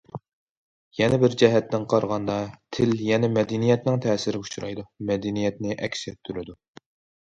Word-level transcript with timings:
يەنە 0.99 1.19
بىر 1.23 1.35
جەھەتتىن 1.41 1.85
قارىغاندا، 1.93 2.39
تىل 2.79 2.97
يەنە 3.11 3.31
مەدەنىيەتنىڭ 3.37 4.03
تەسىرىگە 4.09 4.45
ئۇچرايدۇ، 4.53 4.91
مەدەنىيەتنى 5.15 5.81
ئەكس 5.83 6.07
ئەتتۈرىدۇ. 6.11 6.63